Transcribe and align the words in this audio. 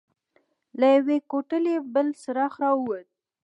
له 0.79 0.87
يوې 0.95 1.17
کوټې 1.31 1.75
بل 1.93 2.07
څراغ 2.21 2.53
راووت. 2.61 3.07